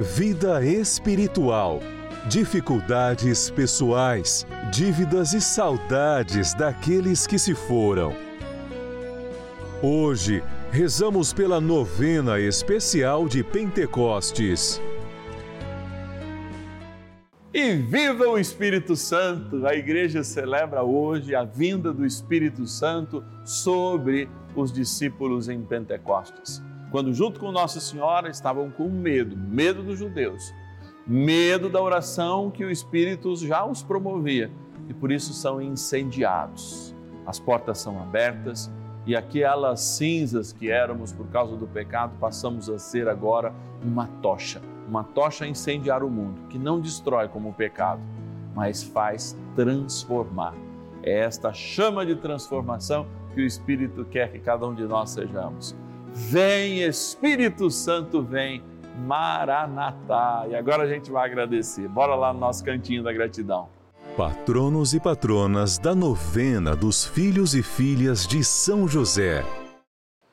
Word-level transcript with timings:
vida 0.00 0.64
espiritual, 0.64 1.80
dificuldades 2.28 3.48
pessoais, 3.50 4.44
dívidas 4.72 5.32
e 5.34 5.40
saudades 5.40 6.52
daqueles 6.52 7.28
que 7.28 7.38
se 7.38 7.54
foram. 7.54 8.12
Hoje, 9.80 10.42
rezamos 10.72 11.32
pela 11.32 11.60
novena 11.60 12.40
especial 12.40 13.28
de 13.28 13.44
Pentecostes. 13.44 14.82
E 17.52 17.74
viva 17.74 18.26
o 18.26 18.36
Espírito 18.36 18.96
Santo! 18.96 19.64
A 19.64 19.76
igreja 19.76 20.24
celebra 20.24 20.82
hoje 20.82 21.36
a 21.36 21.44
vinda 21.44 21.92
do 21.92 22.04
Espírito 22.04 22.66
Santo 22.66 23.24
sobre 23.44 24.28
os 24.56 24.72
discípulos 24.72 25.48
em 25.48 25.62
Pentecostes 25.62 26.60
quando 26.94 27.12
junto 27.12 27.40
com 27.40 27.50
Nossa 27.50 27.80
Senhora 27.80 28.30
estavam 28.30 28.70
com 28.70 28.88
medo, 28.88 29.36
medo 29.36 29.82
dos 29.82 29.98
judeus, 29.98 30.54
medo 31.04 31.68
da 31.68 31.82
oração 31.82 32.52
que 32.52 32.64
o 32.64 32.70
Espírito 32.70 33.34
já 33.34 33.64
os 33.64 33.82
promovia 33.82 34.48
e 34.88 34.94
por 34.94 35.10
isso 35.10 35.32
são 35.32 35.60
incendiados. 35.60 36.94
As 37.26 37.40
portas 37.40 37.78
são 37.78 38.00
abertas 38.00 38.70
e 39.04 39.16
aquelas 39.16 39.80
cinzas 39.80 40.52
que 40.52 40.70
éramos 40.70 41.10
por 41.10 41.26
causa 41.30 41.56
do 41.56 41.66
pecado 41.66 42.12
passamos 42.20 42.70
a 42.70 42.78
ser 42.78 43.08
agora 43.08 43.52
uma 43.82 44.06
tocha, 44.22 44.62
uma 44.86 45.02
tocha 45.02 45.46
a 45.46 45.48
incendiar 45.48 46.04
o 46.04 46.08
mundo, 46.08 46.46
que 46.48 46.60
não 46.60 46.80
destrói 46.80 47.26
como 47.26 47.48
o 47.48 47.54
pecado, 47.54 48.02
mas 48.54 48.84
faz 48.84 49.36
transformar. 49.56 50.54
É 51.02 51.18
esta 51.22 51.52
chama 51.52 52.06
de 52.06 52.14
transformação 52.14 53.04
que 53.34 53.40
o 53.40 53.44
Espírito 53.44 54.04
quer 54.04 54.30
que 54.30 54.38
cada 54.38 54.64
um 54.64 54.72
de 54.72 54.84
nós 54.84 55.10
sejamos. 55.10 55.74
Vem 56.16 56.80
Espírito 56.84 57.68
Santo, 57.72 58.22
vem 58.22 58.62
Maranatá. 59.04 60.46
E 60.48 60.54
agora 60.54 60.84
a 60.84 60.86
gente 60.86 61.10
vai 61.10 61.28
agradecer. 61.28 61.88
Bora 61.88 62.14
lá 62.14 62.32
no 62.32 62.38
nosso 62.38 62.64
cantinho 62.64 63.02
da 63.02 63.12
gratidão. 63.12 63.68
Patronos 64.16 64.94
e 64.94 65.00
patronas 65.00 65.76
da 65.76 65.92
novena 65.92 66.76
dos 66.76 67.04
filhos 67.04 67.52
e 67.56 67.64
filhas 67.64 68.28
de 68.28 68.44
São 68.44 68.86
José. 68.86 69.44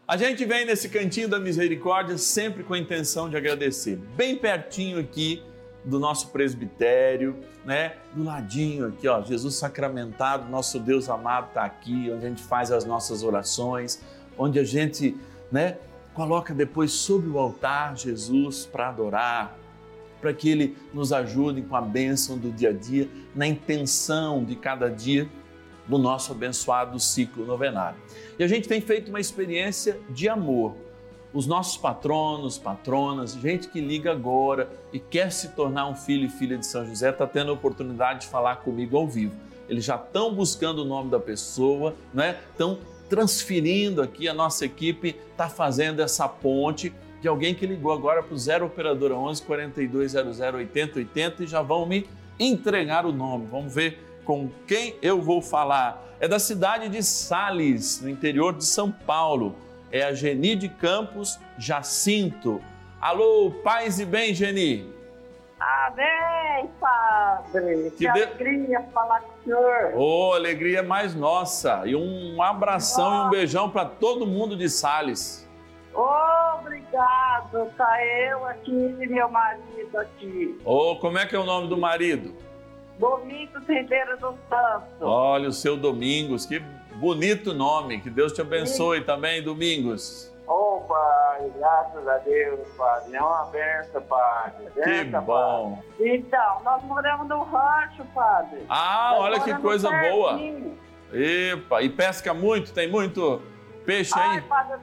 A 0.07 0.15
gente 0.17 0.45
vem 0.45 0.67
nesse 0.67 0.87
cantinho 0.87 1.27
da 1.27 1.39
misericórdia 1.39 2.15
sempre 2.15 2.63
com 2.63 2.75
a 2.75 2.77
intenção 2.77 3.27
de 3.27 3.35
agradecer. 3.35 3.97
Bem 4.15 4.37
pertinho 4.37 4.99
aqui 4.99 5.41
do 5.83 5.97
nosso 5.97 6.27
presbitério, 6.27 7.37
né? 7.65 7.93
Do 8.13 8.23
ladinho 8.23 8.85
aqui, 8.85 9.07
ó, 9.07 9.23
Jesus 9.23 9.55
sacramentado, 9.55 10.47
nosso 10.47 10.79
Deus 10.79 11.09
amado 11.09 11.47
está 11.47 11.63
aqui, 11.63 12.11
onde 12.13 12.23
a 12.23 12.29
gente 12.29 12.43
faz 12.43 12.71
as 12.71 12.85
nossas 12.85 13.23
orações, 13.23 13.99
onde 14.37 14.59
a 14.59 14.63
gente 14.63 15.17
né? 15.51 15.77
Coloca 16.13 16.53
depois 16.53 16.91
sobre 16.91 17.29
o 17.29 17.37
altar 17.37 17.97
Jesus 17.97 18.65
para 18.65 18.89
adorar, 18.89 19.57
para 20.19 20.33
que 20.33 20.49
Ele 20.49 20.77
nos 20.93 21.11
ajude 21.11 21.61
com 21.63 21.75
a 21.75 21.81
bênção 21.81 22.37
do 22.37 22.51
dia 22.51 22.69
a 22.69 22.73
dia, 22.73 23.09
na 23.35 23.47
intenção 23.47 24.43
de 24.43 24.55
cada 24.55 24.89
dia 24.89 25.27
do 25.87 25.97
nosso 25.97 26.31
abençoado 26.31 26.99
ciclo 26.99 27.45
novenário. 27.45 27.99
E 28.37 28.43
a 28.43 28.47
gente 28.47 28.67
tem 28.67 28.79
feito 28.79 29.09
uma 29.09 29.19
experiência 29.19 29.99
de 30.09 30.29
amor. 30.29 30.75
Os 31.33 31.47
nossos 31.47 31.77
patronos, 31.77 32.57
patronas, 32.57 33.33
gente 33.33 33.69
que 33.69 33.79
liga 33.79 34.11
agora 34.11 34.69
e 34.91 34.99
quer 34.99 35.31
se 35.31 35.49
tornar 35.49 35.87
um 35.87 35.95
filho 35.95 36.25
e 36.25 36.29
filha 36.29 36.57
de 36.57 36.65
São 36.65 36.85
José, 36.85 37.09
está 37.09 37.25
tendo 37.25 37.51
a 37.51 37.53
oportunidade 37.53 38.21
de 38.21 38.27
falar 38.27 38.57
comigo 38.57 38.97
ao 38.97 39.07
vivo. 39.07 39.33
Eles 39.69 39.85
já 39.85 39.95
estão 39.95 40.35
buscando 40.35 40.79
o 40.79 40.85
nome 40.85 41.09
da 41.09 41.19
pessoa, 41.19 41.95
né? 42.13 42.37
estão 42.51 42.79
transferindo 43.11 44.01
aqui, 44.01 44.29
a 44.29 44.33
nossa 44.33 44.63
equipe 44.63 45.17
está 45.31 45.49
fazendo 45.49 46.01
essa 46.01 46.29
ponte 46.29 46.93
de 47.19 47.27
alguém 47.27 47.53
que 47.53 47.65
ligou 47.65 47.91
agora 47.91 48.23
para 48.23 48.33
o 48.33 48.37
0 48.37 48.67
Operadora 48.67 49.15
11 49.15 49.41
4200 49.41 50.39
8080 50.39 51.43
e 51.43 51.47
já 51.47 51.61
vão 51.61 51.85
me 51.85 52.07
entregar 52.39 53.05
o 53.05 53.11
nome. 53.11 53.47
Vamos 53.51 53.75
ver 53.75 53.99
com 54.23 54.49
quem 54.65 54.95
eu 55.01 55.21
vou 55.21 55.41
falar. 55.41 56.15
É 56.21 56.27
da 56.27 56.39
cidade 56.39 56.87
de 56.87 57.03
Sales, 57.03 57.99
no 58.01 58.09
interior 58.09 58.55
de 58.55 58.63
São 58.63 58.89
Paulo. 58.89 59.57
É 59.91 60.03
a 60.03 60.13
Geni 60.13 60.55
de 60.55 60.69
Campos 60.69 61.37
Jacinto. 61.57 62.61
Alô, 63.01 63.51
paz 63.61 63.99
e 63.99 64.05
bem, 64.05 64.33
Geni. 64.33 65.00
Amém, 65.61 66.71
Padre. 66.79 67.91
Que, 67.91 67.97
que 67.97 67.97
de... 67.97 68.23
alegria 68.23 68.81
falar 68.91 69.21
com 69.21 69.29
o 69.29 69.43
senhor. 69.43 69.93
Oh, 69.95 70.33
alegria 70.33 70.81
mais 70.81 71.13
nossa. 71.13 71.83
E 71.85 71.95
um 71.95 72.41
abração 72.41 73.11
oh. 73.11 73.13
e 73.13 73.27
um 73.27 73.29
beijão 73.29 73.69
para 73.69 73.85
todo 73.85 74.25
mundo 74.25 74.57
de 74.57 74.67
Sales. 74.67 75.47
Obrigado. 75.93 77.71
Tá 77.77 78.05
eu 78.05 78.45
aqui 78.47 78.71
e 78.71 79.07
meu 79.07 79.29
marido 79.29 79.97
aqui. 79.99 80.59
Oh, 80.65 80.95
como 80.95 81.19
é 81.19 81.27
que 81.27 81.35
é 81.35 81.39
o 81.39 81.45
nome 81.45 81.67
do 81.67 81.77
marido? 81.77 82.33
Domingos 82.97 83.63
Ribeiro 83.67 84.17
dos 84.17 84.35
Santos. 84.49 84.89
Olha 84.99 85.49
o 85.49 85.53
seu 85.53 85.77
Domingos, 85.77 86.45
que 86.45 86.59
bonito 86.95 87.53
nome. 87.53 88.01
Que 88.01 88.09
Deus 88.09 88.33
te 88.33 88.41
abençoe 88.41 88.99
Sim. 88.99 89.05
também, 89.05 89.43
Domingos. 89.43 90.30
Oh, 90.53 90.81
Pai, 90.81 91.49
graças 91.57 92.05
a 92.05 92.17
Deus, 92.17 92.67
Padre. 92.75 93.15
É 93.15 93.21
uma 93.21 93.45
benção, 93.45 94.01
Padre. 94.01 94.67
que 94.75 95.21
bom. 95.21 95.77
Padre. 95.77 96.15
Então, 96.17 96.61
nós 96.65 96.83
moramos 96.83 97.29
no 97.29 97.41
rancho, 97.43 98.03
Padre. 98.13 98.65
Ah, 98.67 99.11
nós 99.13 99.21
olha 99.21 99.39
que 99.39 99.53
coisa 99.61 99.89
boa. 99.89 100.37
Epa, 101.13 101.81
e 101.81 101.89
pesca 101.89 102.33
muito? 102.33 102.73
Tem 102.73 102.91
muito 102.91 103.41
peixe 103.85 104.11
Ai, 104.13 104.39
aí? 104.39 104.41
Padre, 104.41 104.77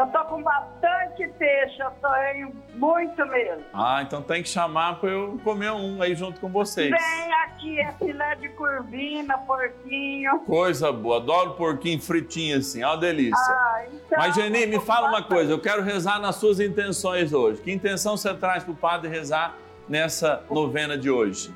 eu 0.00 0.06
tô 0.06 0.24
com 0.24 0.42
bastante 0.42 1.28
peixe, 1.38 1.82
eu 1.82 1.90
tenho 1.90 2.52
muito 2.74 3.26
mesmo. 3.26 3.62
Ah, 3.74 4.00
então 4.02 4.22
tem 4.22 4.42
que 4.42 4.48
chamar 4.48 4.98
para 4.98 5.10
eu 5.10 5.38
comer 5.44 5.70
um 5.72 6.00
aí 6.00 6.14
junto 6.14 6.40
com 6.40 6.48
vocês. 6.48 6.90
Vem 6.90 7.34
aqui, 7.44 7.78
é 7.78 7.92
filé 7.92 8.34
de 8.36 8.48
curvina, 8.50 9.36
porquinho. 9.38 10.40
Coisa 10.40 10.90
boa, 10.90 11.18
adoro 11.18 11.50
porquinho 11.50 12.00
fritinho 12.00 12.58
assim, 12.58 12.82
é 12.82 12.86
uma 12.86 12.96
delícia. 12.96 13.36
Ah, 13.36 13.84
então, 13.92 14.18
Mas, 14.18 14.34
Geni, 14.34 14.66
me 14.66 14.80
fala 14.80 15.08
uma 15.08 15.22
coisa, 15.22 15.52
eu 15.52 15.60
quero 15.60 15.82
rezar 15.82 16.18
nas 16.18 16.36
suas 16.36 16.60
intenções 16.60 17.34
hoje. 17.34 17.60
Que 17.60 17.70
intenção 17.70 18.16
você 18.16 18.32
traz 18.32 18.64
para 18.64 18.72
o 18.72 18.76
padre 18.76 19.10
rezar 19.10 19.54
nessa 19.86 20.42
novena 20.50 20.96
de 20.96 21.10
hoje? 21.10 21.54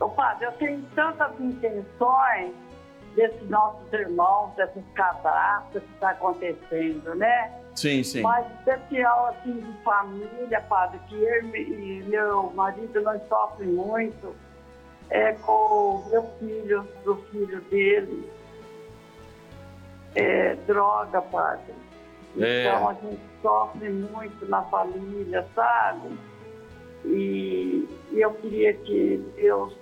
Ô, 0.00 0.08
padre, 0.08 0.46
eu 0.46 0.52
tenho 0.52 0.82
tantas 0.94 1.38
intenções 1.38 2.52
desses 3.14 3.48
nossos 3.48 3.92
irmãos, 3.92 4.54
dessas 4.56 4.82
catástrofes 4.94 5.82
que 5.82 5.94
está 5.94 6.10
acontecendo, 6.10 7.14
né? 7.14 7.63
Sim, 7.74 8.04
sim. 8.04 8.22
Mas 8.22 8.46
especial 8.58 9.26
assim 9.26 9.58
de 9.58 9.82
família, 9.82 10.60
padre, 10.68 10.98
que 11.08 11.14
eu 11.16 11.54
e 11.54 12.04
meu 12.06 12.50
marido 12.54 13.00
nós 13.02 13.20
sofrem 13.28 13.68
muito 13.68 14.34
é 15.10 15.32
com 15.32 16.04
meu 16.10 16.22
filho, 16.38 16.88
do 17.04 17.16
filho 17.30 17.60
dele. 17.62 18.30
É, 20.14 20.54
droga, 20.66 21.20
padre. 21.22 21.74
É. 22.38 22.66
Então 22.66 22.88
a 22.88 22.94
gente 22.94 23.20
sofre 23.42 23.88
muito 23.90 24.46
na 24.48 24.62
família, 24.62 25.46
sabe? 25.54 26.16
E, 27.04 27.88
e 28.12 28.20
eu 28.20 28.32
queria 28.34 28.72
que 28.72 29.22
Deus 29.36 29.76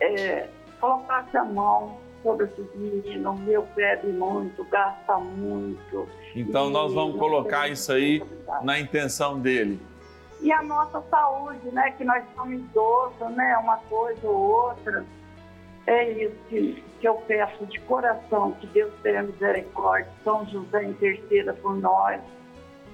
é, 0.00 0.48
colocasse 0.80 1.36
a 1.36 1.44
mão 1.44 1.98
sobre 2.22 2.46
esses 2.46 2.74
meninos. 2.74 3.40
Meu 3.40 3.62
bebe 3.74 4.08
muito, 4.08 4.64
gasta 4.64 5.16
muito. 5.18 6.08
Então 6.34 6.68
E 6.68 6.72
nós 6.72 6.92
vamos 6.92 7.18
colocar 7.18 7.68
isso 7.68 7.92
aí 7.92 8.22
na 8.62 8.78
intenção 8.78 9.38
dele. 9.38 9.80
E 10.40 10.50
a 10.50 10.62
nossa 10.62 11.02
saúde, 11.10 11.70
né? 11.72 11.90
Que 11.92 12.04
nós 12.04 12.24
somos 12.34 12.54
idosos, 12.54 13.36
né? 13.36 13.56
Uma 13.58 13.76
coisa 13.76 14.26
ou 14.26 14.36
outra. 14.36 15.04
É 15.86 16.10
isso 16.10 16.36
que, 16.48 16.82
que 17.00 17.08
eu 17.08 17.14
peço 17.26 17.66
de 17.66 17.80
coração, 17.80 18.52
que 18.52 18.66
Deus 18.68 18.92
tenha 19.02 19.22
misericórdia. 19.22 20.10
São 20.22 20.46
José 20.46 20.84
interceda 20.84 21.52
por 21.54 21.74
nós. 21.76 22.20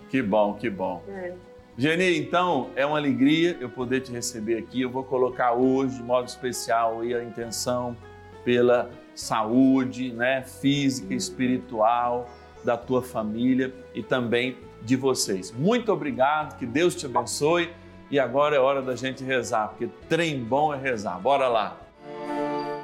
Que 0.09 0.23
bom, 0.23 0.55
que 0.55 0.71
bom. 0.71 1.03
É. 1.09 1.35
Geni, 1.79 2.19
então 2.19 2.71
é 2.75 2.87
uma 2.87 2.97
alegria 2.97 3.57
eu 3.61 3.69
poder 3.69 4.01
te 4.01 4.11
receber 4.11 4.57
aqui. 4.57 4.81
Eu 4.81 4.91
vou 4.91 5.05
colocar 5.05 5.53
hoje, 5.53 5.97
de 5.99 6.03
modo 6.03 6.27
especial, 6.27 7.01
a 7.01 7.23
intenção 7.23 7.97
pela 8.45 8.91
saúde, 9.17 10.13
né, 10.13 10.43
física, 10.43 11.13
espiritual 11.15 12.31
da 12.63 12.77
tua 12.77 13.03
família 13.03 13.75
e 13.95 14.03
também 14.03 14.57
de 14.83 14.95
vocês. 14.95 15.53
Muito 15.53 15.93
obrigado, 15.93 16.57
que 16.59 16.67
Deus 16.67 16.95
te 16.95 17.07
abençoe. 17.07 17.71
E 18.09 18.21
agora 18.21 18.55
é 18.55 18.59
hora 18.61 18.81
da 18.81 18.95
gente 18.95 19.25
rezar, 19.25 19.69
porque 19.69 19.89
trem 20.09 20.39
bom 20.39 20.73
é 20.73 20.79
rezar. 20.79 21.19
Bora 21.19 21.49
lá. 21.49 21.77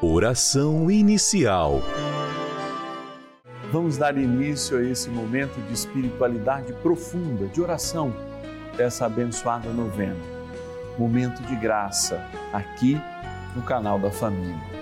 Oração 0.00 0.90
inicial. 0.90 1.80
Vamos 3.70 3.96
dar 3.96 4.16
início 4.18 4.76
a 4.78 4.82
esse 4.82 5.08
momento 5.08 5.54
de 5.66 5.72
espiritualidade 5.72 6.72
profunda, 6.74 7.46
de 7.46 7.60
oração, 7.60 8.12
dessa 8.76 9.06
abençoada 9.06 9.70
novena. 9.70 10.20
Momento 10.98 11.40
de 11.44 11.54
graça, 11.54 12.20
aqui 12.52 13.00
no 13.54 13.62
canal 13.62 13.98
da 13.98 14.10
família. 14.10 14.81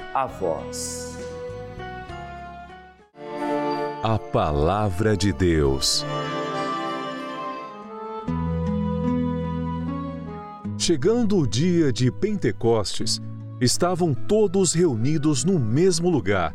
a 0.13 0.25
vós. 0.25 1.17
A 4.03 4.19
Palavra 4.19 5.15
de 5.15 5.31
Deus. 5.31 6.05
Chegando 10.77 11.37
o 11.37 11.47
dia 11.47 11.93
de 11.93 12.11
Pentecostes, 12.11 13.21
estavam 13.61 14.13
todos 14.13 14.73
reunidos 14.73 15.45
no 15.45 15.57
mesmo 15.57 16.09
lugar. 16.09 16.53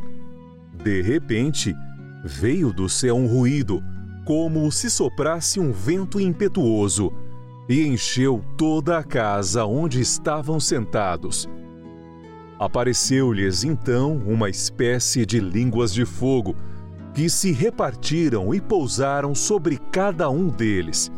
De 0.85 1.01
repente, 1.01 1.75
veio 2.23 2.73
do 2.75 2.91
céu 2.91 3.17
um 3.17 3.27
ruído, 3.27 3.83
como 4.27 4.71
se 4.71 4.91
soprasse 4.91 5.59
um 5.59 5.73
vento 5.73 6.21
impetuoso, 6.21 7.11
e 7.69 7.87
encheu 7.87 8.45
toda 8.59 8.99
a 8.99 9.03
casa 9.03 9.65
onde 9.65 10.01
estavam 10.01 10.61
sentados. 10.61 11.49
Apareceu-lhes 12.59 13.65
então 13.65 14.17
uma 14.27 14.49
espécie 14.49 15.27
de 15.27 15.39
línguas 15.39 15.93
de 15.93 16.07
fogo, 16.07 16.57
que 17.13 17.29
se 17.29 17.53
repartiram 17.53 18.55
e 18.55 18.61
pousaram 18.61 19.35
sobre 19.35 19.79
cada 19.91 20.31
um 20.31 20.49
deles. 20.49 21.11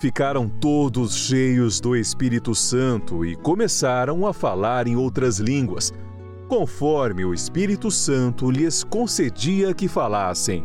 Ficaram 0.00 0.48
todos 0.48 1.14
cheios 1.14 1.80
do 1.80 1.94
Espírito 1.94 2.54
Santo 2.54 3.24
e 3.24 3.36
começaram 3.36 4.26
a 4.26 4.32
falar 4.32 4.86
em 4.86 4.96
outras 4.96 5.38
línguas, 5.38 5.92
conforme 6.48 7.24
o 7.24 7.34
Espírito 7.34 7.90
Santo 7.90 8.50
lhes 8.50 8.82
concedia 8.82 9.74
que 9.74 9.88
falassem. 9.88 10.64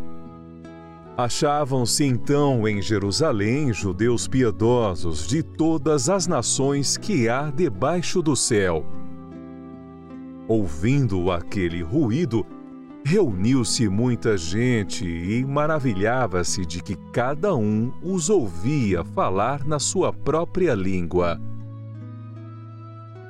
Achavam-se 1.17 2.03
então 2.03 2.67
em 2.67 2.81
Jerusalém 2.81 3.73
judeus 3.73 4.27
piedosos 4.27 5.25
de 5.25 5.41
todas 5.41 6.09
as 6.09 6.27
nações 6.27 6.97
que 6.97 7.29
há 7.29 7.49
debaixo 7.49 8.21
do 8.21 8.35
céu. 8.35 8.85
Ouvindo 10.47 11.31
aquele 11.31 11.81
ruído, 11.81 12.45
reuniu-se 13.03 13.89
muita 13.89 14.37
gente 14.37 15.03
e 15.03 15.43
maravilhava-se 15.43 16.63
de 16.63 16.83
que 16.83 16.95
cada 17.11 17.55
um 17.55 17.91
os 18.03 18.29
ouvia 18.29 19.03
falar 19.03 19.65
na 19.65 19.79
sua 19.79 20.13
própria 20.13 20.75
língua. 20.75 21.41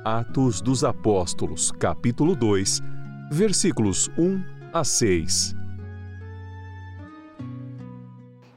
Atos 0.04 0.60
dos 0.60 0.84
Apóstolos, 0.84 1.72
capítulo 1.72 2.36
2, 2.36 2.82
versículos 3.32 4.10
1 4.18 4.42
a 4.74 4.84
6. 4.84 5.56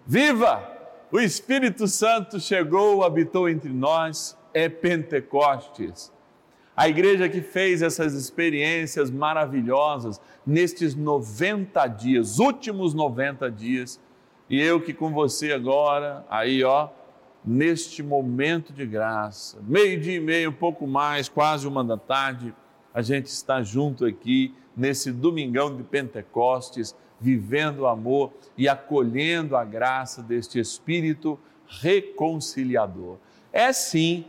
Viva! 0.05 0.67
O 1.11 1.19
Espírito 1.19 1.87
Santo 1.87 2.39
chegou, 2.39 3.03
habitou 3.03 3.49
entre 3.49 3.71
nós, 3.71 4.37
é 4.53 4.67
Pentecostes. 4.69 6.11
A 6.79 6.87
igreja 6.87 7.27
que 7.27 7.41
fez 7.41 7.81
essas 7.81 8.13
experiências 8.13 9.11
maravilhosas 9.11 10.21
nestes 10.47 10.95
90 10.95 11.85
dias, 11.87 12.39
últimos 12.39 12.93
90 12.93 13.51
dias, 13.51 13.99
e 14.49 14.61
eu 14.61 14.79
que 14.79 14.93
com 14.93 15.11
você 15.11 15.51
agora, 15.51 16.25
aí 16.29 16.63
ó, 16.63 16.87
neste 17.43 18.01
momento 18.01 18.71
de 18.71 18.85
graça, 18.85 19.59
meio-dia 19.67 20.15
e 20.15 20.19
meio, 20.21 20.53
pouco 20.53 20.87
mais, 20.87 21.27
quase 21.27 21.67
uma 21.67 21.83
da 21.83 21.97
tarde, 21.97 22.55
a 22.93 23.01
gente 23.01 23.25
está 23.25 23.61
junto 23.61 24.05
aqui 24.05 24.55
nesse 24.73 25.11
domingão 25.11 25.75
de 25.75 25.83
Pentecostes, 25.83 26.95
vivendo 27.19 27.79
o 27.79 27.87
amor 27.87 28.31
e 28.57 28.69
acolhendo 28.69 29.57
a 29.57 29.65
graça 29.65 30.23
deste 30.23 30.57
Espírito 30.57 31.37
reconciliador. 31.67 33.17
É 33.51 33.73
sim. 33.73 34.23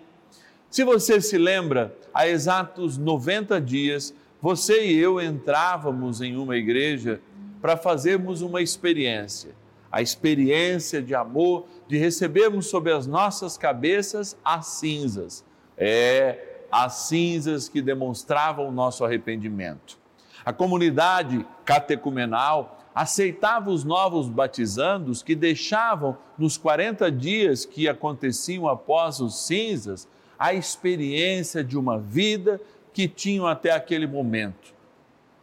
Se 0.70 0.84
você 0.84 1.20
se 1.20 1.36
lembra, 1.36 1.92
há 2.14 2.28
exatos 2.28 2.96
90 2.96 3.60
dias, 3.60 4.14
você 4.40 4.86
e 4.86 4.96
eu 4.96 5.20
entrávamos 5.20 6.20
em 6.20 6.36
uma 6.36 6.56
igreja 6.56 7.20
para 7.60 7.76
fazermos 7.76 8.40
uma 8.40 8.62
experiência. 8.62 9.50
A 9.90 10.00
experiência 10.00 11.02
de 11.02 11.12
amor, 11.12 11.66
de 11.88 11.98
recebermos 11.98 12.66
sobre 12.66 12.92
as 12.92 13.04
nossas 13.04 13.58
cabeças 13.58 14.36
as 14.44 14.66
cinzas. 14.66 15.44
É, 15.76 16.60
as 16.70 16.92
cinzas 17.08 17.68
que 17.68 17.82
demonstravam 17.82 18.68
o 18.68 18.72
nosso 18.72 19.04
arrependimento. 19.04 19.98
A 20.44 20.52
comunidade 20.52 21.44
catecumenal 21.64 22.78
aceitava 22.94 23.70
os 23.70 23.82
novos 23.82 24.28
batizandos 24.28 25.20
que 25.20 25.34
deixavam 25.34 26.16
nos 26.38 26.56
40 26.56 27.10
dias 27.10 27.64
que 27.64 27.88
aconteciam 27.88 28.68
após 28.68 29.18
os 29.18 29.48
cinzas 29.48 30.06
a 30.40 30.54
experiência 30.54 31.62
de 31.62 31.76
uma 31.76 31.98
vida 31.98 32.58
que 32.94 33.06
tinham 33.06 33.46
até 33.46 33.72
aquele 33.72 34.06
momento. 34.06 34.72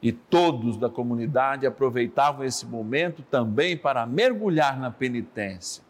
E 0.01 0.11
todos 0.11 0.75
da 0.75 0.89
comunidade 0.89 1.67
aproveitavam 1.67 2.43
esse 2.43 2.65
momento 2.65 3.21
também 3.21 3.77
para 3.77 4.07
mergulhar 4.07 4.79
na 4.79 4.89
penitência, 4.89 5.83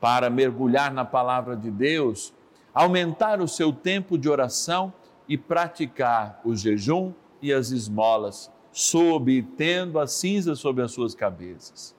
para 0.00 0.28
mergulhar 0.28 0.92
na 0.92 1.04
palavra 1.04 1.56
de 1.56 1.70
Deus, 1.70 2.34
aumentar 2.74 3.40
o 3.40 3.46
seu 3.46 3.72
tempo 3.72 4.18
de 4.18 4.28
oração 4.28 4.92
e 5.28 5.38
praticar 5.38 6.40
o 6.44 6.56
jejum 6.56 7.12
e 7.40 7.52
as 7.52 7.70
esmolas, 7.70 8.50
sob 8.72 9.40
tendo 9.56 10.00
a 10.00 10.06
cinza 10.08 10.56
sobre 10.56 10.82
as 10.82 10.90
suas 10.90 11.14
cabeças. 11.14 11.94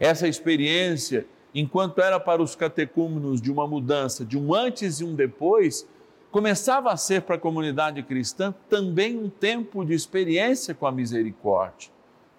Essa 0.00 0.26
experiência, 0.26 1.26
enquanto 1.54 2.00
era 2.00 2.18
para 2.18 2.42
os 2.42 2.54
catecúmenos 2.54 3.40
de 3.40 3.50
uma 3.50 3.66
mudança, 3.66 4.24
de 4.24 4.38
um 4.38 4.54
antes 4.54 5.00
e 5.00 5.04
um 5.04 5.14
depois, 5.14 5.86
começava 6.30 6.90
a 6.90 6.96
ser 6.96 7.22
para 7.22 7.36
a 7.36 7.38
comunidade 7.38 8.02
cristã 8.02 8.54
também 8.68 9.18
um 9.18 9.28
tempo 9.28 9.84
de 9.84 9.92
experiência 9.92 10.74
com 10.74 10.86
a 10.86 10.92
misericórdia, 10.92 11.90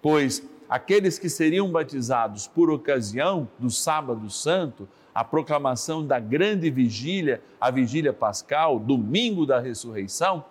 pois 0.02 0.42
aqueles 0.68 1.18
que 1.18 1.28
seriam 1.28 1.70
batizados 1.70 2.48
por 2.48 2.70
ocasião 2.70 3.48
do 3.58 3.70
Sábado 3.70 4.28
Santo, 4.30 4.88
a 5.14 5.22
proclamação 5.22 6.04
da 6.04 6.18
grande 6.18 6.68
vigília, 6.70 7.40
a 7.60 7.70
vigília 7.70 8.12
pascal, 8.12 8.80
domingo 8.80 9.46
da 9.46 9.60
ressurreição, 9.60 10.44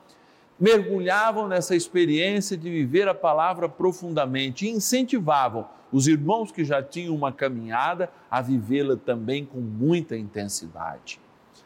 mergulhavam 0.59 1.47
nessa 1.47 1.75
experiência 1.75 2.55
de 2.55 2.69
viver 2.69 3.07
a 3.07 3.13
palavra 3.13 3.67
profundamente 3.67 4.65
e 4.65 4.69
incentivavam 4.69 5.67
os 5.91 6.07
irmãos 6.07 6.51
que 6.51 6.65
já 6.65 6.81
tinham 6.81 7.15
uma 7.15 7.31
caminhada 7.31 8.09
a 8.29 8.41
vivê-la 8.41 8.97
também 8.97 9.45
com 9.45 9.59
muita 9.59 10.17
intensidade. 10.17 11.19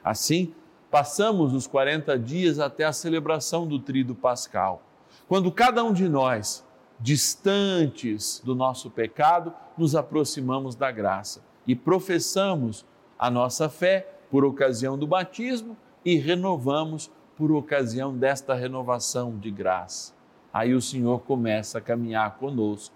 Assim, 0.03 0.53
passamos 0.91 1.53
os 1.53 1.65
40 1.67 2.17
dias 2.20 2.60
até 2.60 2.84
a 2.84 2.94
celebração 2.94 3.65
do 3.65 3.79
Tríduo 3.79 4.15
Pascal, 4.15 4.82
quando 5.27 5.51
cada 5.51 5.84
um 5.84 5.94
de 5.94 6.08
nós, 6.10 6.65
distantes 7.00 8.41
do 8.44 8.56
nosso 8.56 8.89
pecado, 8.89 9.53
nos 9.77 9.96
aproximamos 9.96 10.75
da 10.75 10.91
graça 10.91 11.41
e 11.65 11.75
professamos 11.75 12.86
a 13.20 13.29
nossa 13.29 13.70
fé 13.70 14.08
por 14.29 14.44
ocasião 14.44 14.98
do 14.98 15.08
batismo 15.08 15.77
e 16.03 16.15
renovamos 16.15 17.12
por 17.38 17.51
ocasião 17.51 18.17
desta 18.17 18.56
renovação 18.56 19.38
de 19.38 19.51
graça. 19.51 20.13
Aí 20.51 20.74
o 20.74 20.82
Senhor 20.82 21.20
começa 21.20 21.77
a 21.77 21.82
caminhar 21.82 22.38
conosco. 22.38 22.96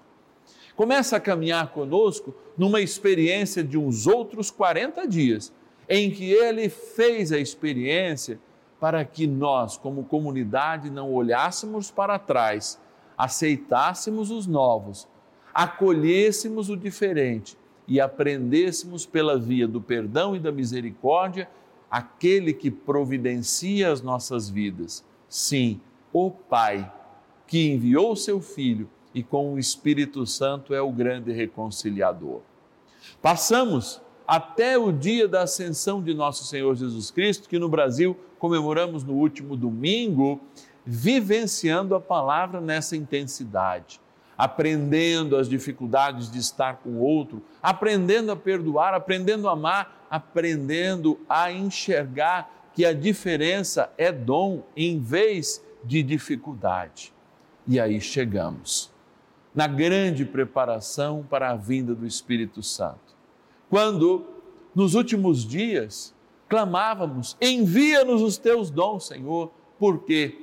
Começa 0.75 1.17
a 1.17 1.19
caminhar 1.19 1.71
conosco 1.71 2.33
numa 2.57 2.81
experiência 2.81 3.63
de 3.63 3.77
uns 3.77 4.07
outros 4.07 4.49
40 4.49 5.07
dias, 5.07 5.53
em 5.87 6.09
que 6.09 6.31
ele 6.31 6.69
fez 6.69 7.31
a 7.31 7.37
experiência 7.37 8.39
para 8.79 9.05
que 9.05 9.27
nós, 9.27 9.77
como 9.77 10.03
comunidade, 10.03 10.89
não 10.89 11.13
olhássemos 11.13 11.91
para 11.91 12.17
trás, 12.17 12.79
aceitássemos 13.15 14.31
os 14.31 14.47
novos, 14.47 15.07
acolhêssemos 15.53 16.67
o 16.67 16.75
diferente 16.75 17.55
e 17.87 18.01
aprendêssemos 18.01 19.05
pela 19.05 19.37
via 19.37 19.67
do 19.67 19.79
perdão 19.79 20.35
e 20.35 20.39
da 20.39 20.51
misericórdia 20.51 21.47
aquele 21.91 22.53
que 22.53 22.71
providencia 22.71 23.91
as 23.91 24.01
nossas 24.01 24.49
vidas. 24.49 25.03
Sim, 25.27 25.81
o 26.13 26.31
Pai, 26.31 26.91
que 27.45 27.69
enviou 27.69 28.15
seu 28.15 28.39
Filho 28.39 28.89
e 29.13 29.21
com 29.21 29.53
o 29.53 29.59
Espírito 29.59 30.25
Santo 30.25 30.73
é 30.73 30.81
o 30.81 30.91
grande 30.91 31.33
reconciliador. 31.33 32.39
Passamos 33.21 34.01
até 34.25 34.77
o 34.77 34.91
dia 34.91 35.27
da 35.27 35.41
ascensão 35.41 36.01
de 36.01 36.13
nosso 36.13 36.45
Senhor 36.45 36.73
Jesus 36.75 37.11
Cristo, 37.11 37.49
que 37.49 37.59
no 37.59 37.67
Brasil 37.67 38.15
comemoramos 38.39 39.03
no 39.03 39.13
último 39.13 39.57
domingo, 39.57 40.39
vivenciando 40.85 41.93
a 41.93 41.99
palavra 41.99 42.61
nessa 42.61 42.95
intensidade 42.95 43.99
aprendendo 44.41 45.37
as 45.37 45.47
dificuldades 45.47 46.31
de 46.31 46.39
estar 46.39 46.77
com 46.77 46.89
o 46.89 46.99
outro, 46.99 47.43
aprendendo 47.61 48.31
a 48.31 48.35
perdoar, 48.35 48.91
aprendendo 48.91 49.47
a 49.47 49.51
amar, 49.51 50.07
aprendendo 50.09 51.19
a 51.29 51.51
enxergar 51.51 52.71
que 52.73 52.83
a 52.83 52.91
diferença 52.91 53.93
é 53.99 54.11
dom 54.11 54.63
em 54.75 54.99
vez 54.99 55.63
de 55.83 56.01
dificuldade. 56.01 57.13
E 57.67 57.79
aí 57.79 58.01
chegamos 58.01 58.91
na 59.53 59.67
grande 59.67 60.25
preparação 60.25 61.23
para 61.29 61.51
a 61.51 61.55
vinda 61.55 61.93
do 61.93 62.07
Espírito 62.07 62.63
Santo. 62.63 63.15
Quando, 63.69 64.25
nos 64.73 64.95
últimos 64.95 65.45
dias, 65.45 66.15
clamávamos: 66.49 67.37
envia-nos 67.39 68.23
os 68.23 68.39
teus 68.39 68.71
dons, 68.71 69.05
Senhor, 69.05 69.51
porque 69.77 70.35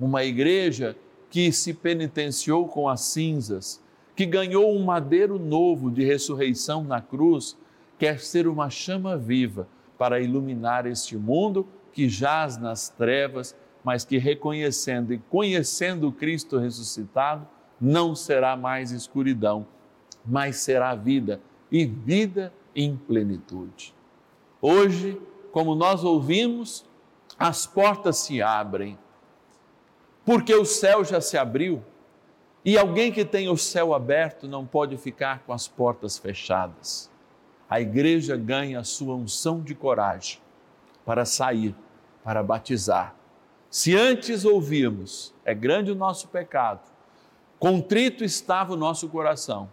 uma 0.00 0.24
igreja 0.24 0.96
que 1.30 1.50
se 1.52 1.74
penitenciou 1.74 2.68
com 2.68 2.88
as 2.88 3.00
cinzas, 3.02 3.82
que 4.14 4.24
ganhou 4.24 4.74
um 4.74 4.84
madeiro 4.84 5.38
novo 5.38 5.90
de 5.90 6.04
ressurreição 6.04 6.82
na 6.82 7.00
cruz, 7.00 7.56
quer 7.98 8.20
ser 8.20 8.46
uma 8.46 8.70
chama 8.70 9.16
viva 9.16 9.68
para 9.98 10.20
iluminar 10.20 10.86
este 10.86 11.16
mundo 11.16 11.66
que 11.92 12.08
jaz 12.08 12.56
nas 12.58 12.88
trevas, 12.88 13.56
mas 13.82 14.04
que 14.04 14.18
reconhecendo 14.18 15.12
e 15.12 15.18
conhecendo 15.18 16.12
Cristo 16.12 16.58
ressuscitado, 16.58 17.46
não 17.80 18.14
será 18.14 18.56
mais 18.56 18.90
escuridão, 18.90 19.66
mas 20.24 20.56
será 20.56 20.94
vida 20.94 21.40
e 21.70 21.84
vida 21.84 22.52
em 22.74 22.96
plenitude. 22.96 23.94
Hoje, 24.60 25.20
como 25.52 25.74
nós 25.74 26.04
ouvimos, 26.04 26.84
as 27.38 27.66
portas 27.66 28.18
se 28.18 28.42
abrem 28.42 28.98
porque 30.26 30.52
o 30.52 30.64
céu 30.64 31.04
já 31.04 31.20
se 31.20 31.38
abriu 31.38 31.80
e 32.64 32.76
alguém 32.76 33.12
que 33.12 33.24
tem 33.24 33.48
o 33.48 33.56
céu 33.56 33.94
aberto 33.94 34.48
não 34.48 34.66
pode 34.66 34.96
ficar 34.96 35.44
com 35.46 35.52
as 35.52 35.68
portas 35.68 36.18
fechadas. 36.18 37.08
A 37.70 37.80
igreja 37.80 38.36
ganha 38.36 38.80
a 38.80 38.84
sua 38.84 39.14
unção 39.14 39.60
de 39.60 39.72
coragem 39.72 40.40
para 41.04 41.24
sair, 41.24 41.76
para 42.24 42.42
batizar. 42.42 43.14
Se 43.70 43.96
antes 43.96 44.44
ouvíamos, 44.44 45.32
é 45.44 45.54
grande 45.54 45.92
o 45.92 45.94
nosso 45.94 46.26
pecado, 46.26 46.80
contrito 47.56 48.24
estava 48.24 48.72
o 48.72 48.76
nosso 48.76 49.08
coração. 49.08 49.70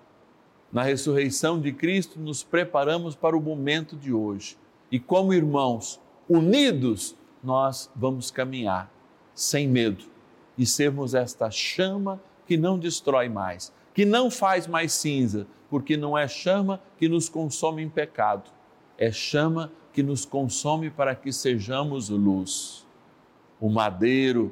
Na 0.71 0.83
ressurreição 0.83 1.59
de 1.59 1.73
Cristo, 1.73 2.19
nos 2.19 2.43
preparamos 2.43 3.15
para 3.15 3.35
o 3.35 3.41
momento 3.41 3.95
de 3.95 4.13
hoje. 4.13 4.55
E 4.91 4.99
como 4.99 5.33
irmãos, 5.33 5.99
unidos, 6.29 7.15
nós 7.43 7.89
vamos 7.95 8.29
caminhar 8.29 8.91
sem 9.33 9.67
medo 9.67 10.12
e 10.57 10.65
sermos 10.65 11.13
esta 11.13 11.49
chama 11.49 12.21
que 12.45 12.57
não 12.57 12.77
destrói 12.77 13.29
mais, 13.29 13.71
que 13.93 14.05
não 14.05 14.29
faz 14.29 14.67
mais 14.67 14.91
cinza, 14.93 15.47
porque 15.69 15.97
não 15.97 16.17
é 16.17 16.27
chama 16.27 16.81
que 16.97 17.07
nos 17.09 17.29
consome 17.29 17.81
em 17.81 17.89
pecado, 17.89 18.51
é 18.97 19.11
chama 19.11 19.71
que 19.91 20.03
nos 20.03 20.25
consome 20.25 20.89
para 20.89 21.15
que 21.15 21.31
sejamos 21.31 22.09
luz. 22.09 22.85
O 23.59 23.69
madeiro 23.69 24.51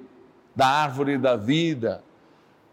da 0.55 0.67
árvore 0.67 1.17
da 1.17 1.35
vida, 1.35 2.03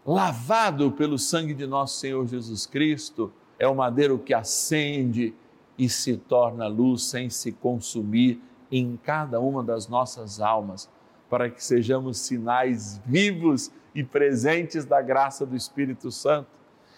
lavado 0.05 0.91
pelo 0.91 1.17
sangue 1.17 1.53
de 1.53 1.67
nosso 1.67 1.99
Senhor 1.99 2.25
Jesus 2.27 2.65
Cristo, 2.65 3.31
é 3.57 3.67
o 3.67 3.75
madeiro 3.75 4.17
que 4.17 4.33
acende 4.33 5.33
e 5.77 5.89
se 5.89 6.17
torna 6.17 6.67
luz 6.67 7.03
sem 7.03 7.29
se 7.29 7.51
consumir 7.51 8.41
em 8.71 8.97
cada 8.97 9.39
uma 9.39 9.63
das 9.63 9.87
nossas 9.87 10.39
almas 10.39 10.89
para 11.29 11.49
que 11.49 11.63
sejamos 11.63 12.17
sinais 12.19 13.01
vivos 13.05 13.71
e 13.93 14.03
presentes 14.03 14.85
da 14.85 15.01
graça 15.01 15.45
do 15.45 15.55
Espírito 15.55 16.11
Santo. 16.11 16.47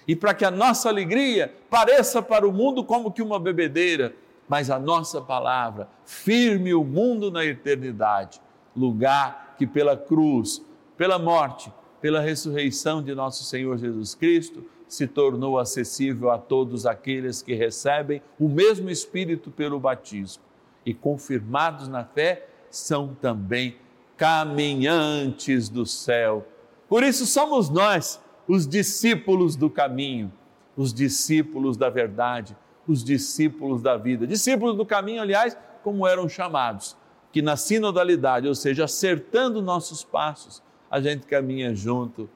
E 0.07 0.15
para 0.15 0.33
que 0.33 0.45
a 0.45 0.51
nossa 0.51 0.89
alegria 0.89 1.53
pareça 1.69 2.21
para 2.21 2.47
o 2.47 2.51
mundo 2.51 2.83
como 2.83 3.11
que 3.11 3.21
uma 3.21 3.39
bebedeira, 3.39 4.15
mas 4.47 4.69
a 4.69 4.79
nossa 4.79 5.21
palavra 5.21 5.87
firme 6.05 6.73
o 6.73 6.83
mundo 6.83 7.31
na 7.31 7.45
eternidade, 7.45 8.41
lugar 8.75 9.55
que 9.57 9.67
pela 9.67 9.95
cruz, 9.95 10.63
pela 10.97 11.19
morte, 11.19 11.71
pela 12.01 12.19
ressurreição 12.19 13.01
de 13.01 13.13
nosso 13.13 13.43
Senhor 13.43 13.77
Jesus 13.77 14.15
Cristo, 14.15 14.65
se 14.87 15.07
tornou 15.07 15.57
acessível 15.57 16.31
a 16.31 16.37
todos 16.37 16.85
aqueles 16.85 17.41
que 17.41 17.53
recebem 17.53 18.21
o 18.39 18.49
mesmo 18.49 18.89
Espírito 18.89 19.49
pelo 19.49 19.79
batismo 19.79 20.43
e, 20.85 20.93
confirmados 20.93 21.87
na 21.87 22.03
fé, 22.03 22.47
são 22.69 23.15
também 23.21 23.77
caminhantes 24.21 25.67
do 25.67 25.83
céu. 25.83 26.47
Por 26.87 27.01
isso 27.01 27.25
somos 27.25 27.71
nós, 27.71 28.21
os 28.47 28.67
discípulos 28.67 29.55
do 29.55 29.67
caminho, 29.67 30.31
os 30.77 30.93
discípulos 30.93 31.75
da 31.75 31.89
verdade, 31.89 32.55
os 32.87 33.03
discípulos 33.03 33.81
da 33.81 33.97
vida. 33.97 34.27
Discípulos 34.27 34.77
do 34.77 34.85
caminho, 34.85 35.23
aliás, 35.23 35.57
como 35.83 36.05
eram 36.05 36.29
chamados, 36.29 36.95
que 37.31 37.41
na 37.41 37.57
sinodalidade, 37.57 38.47
ou 38.47 38.53
seja, 38.53 38.83
acertando 38.83 39.59
nossos 39.59 40.03
passos, 40.03 40.61
a 40.91 41.01
gente 41.01 41.25
caminha 41.25 41.73
junto 41.73 42.29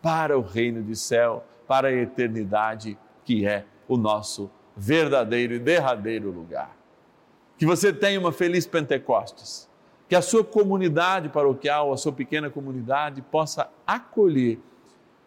para 0.00 0.38
o 0.38 0.42
reino 0.42 0.80
de 0.80 0.94
céu 0.94 1.44
para 1.66 1.88
a 1.88 1.92
eternidade, 1.92 2.96
que 3.24 3.44
é 3.44 3.64
o 3.88 3.96
nosso 3.96 4.48
verdadeiro 4.76 5.54
e 5.54 5.58
derradeiro 5.58 6.30
lugar. 6.30 6.76
Que 7.58 7.66
você 7.66 7.92
tenha 7.92 8.20
uma 8.20 8.30
feliz 8.30 8.64
Pentecostes, 8.64 9.68
que 10.12 10.16
a 10.16 10.20
sua 10.20 10.44
comunidade 10.44 11.30
paroquial, 11.30 11.90
a 11.90 11.96
sua 11.96 12.12
pequena 12.12 12.50
comunidade, 12.50 13.22
possa 13.22 13.70
acolher 13.86 14.58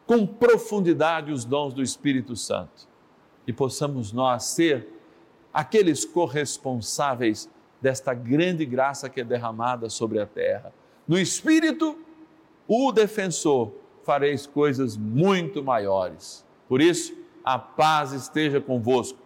com 0.05 0.27
profundidade 0.27 1.31
os 1.31 1.43
dons 1.43 1.73
do 1.73 1.81
Espírito 1.81 2.35
Santo 2.35 2.87
e 3.47 3.51
possamos 3.51 4.11
nós 4.11 4.43
ser 4.43 4.87
aqueles 5.51 6.05
corresponsáveis 6.05 7.49
desta 7.81 8.13
grande 8.13 8.63
graça 8.63 9.09
que 9.09 9.21
é 9.21 9.23
derramada 9.23 9.89
sobre 9.89 10.19
a 10.19 10.25
terra. 10.27 10.71
No 11.07 11.17
Espírito, 11.17 11.97
o 12.67 12.91
defensor 12.91 13.71
fareis 14.03 14.45
coisas 14.45 14.95
muito 14.95 15.63
maiores. 15.63 16.45
Por 16.69 16.79
isso, 16.79 17.11
a 17.43 17.57
paz 17.57 18.11
esteja 18.11 18.61
convosco. 18.61 19.17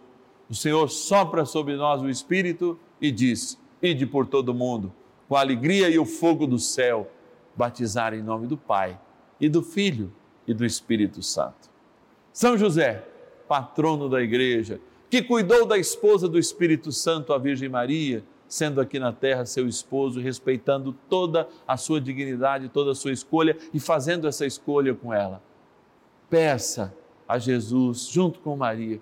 O 0.48 0.54
Senhor 0.54 0.88
sopra 0.88 1.44
sobre 1.44 1.76
nós 1.76 2.00
o 2.00 2.08
Espírito 2.08 2.80
e 2.98 3.12
diz: 3.12 3.60
Ide 3.82 4.06
por 4.06 4.26
todo 4.26 4.54
mundo, 4.54 4.90
com 5.30 5.36
a 5.36 5.40
alegria 5.42 5.88
e 5.88 5.96
o 5.96 6.04
fogo 6.04 6.44
do 6.44 6.58
céu, 6.58 7.08
batizar 7.54 8.12
em 8.12 8.20
nome 8.20 8.48
do 8.48 8.56
Pai 8.56 8.98
e 9.40 9.48
do 9.48 9.62
Filho 9.62 10.12
e 10.44 10.52
do 10.52 10.66
Espírito 10.66 11.22
Santo. 11.22 11.70
São 12.32 12.58
José, 12.58 13.06
patrono 13.46 14.08
da 14.08 14.20
igreja, 14.20 14.80
que 15.08 15.22
cuidou 15.22 15.64
da 15.64 15.78
esposa 15.78 16.28
do 16.28 16.36
Espírito 16.36 16.90
Santo, 16.90 17.32
a 17.32 17.38
Virgem 17.38 17.68
Maria, 17.68 18.24
sendo 18.48 18.80
aqui 18.80 18.98
na 18.98 19.12
terra 19.12 19.46
seu 19.46 19.68
esposo, 19.68 20.18
respeitando 20.18 20.92
toda 21.08 21.48
a 21.64 21.76
sua 21.76 22.00
dignidade, 22.00 22.68
toda 22.68 22.90
a 22.90 22.94
sua 22.96 23.12
escolha 23.12 23.56
e 23.72 23.78
fazendo 23.78 24.26
essa 24.26 24.44
escolha 24.44 24.96
com 24.96 25.14
ela. 25.14 25.40
Peça 26.28 26.92
a 27.28 27.38
Jesus, 27.38 28.08
junto 28.08 28.40
com 28.40 28.56
Maria, 28.56 29.00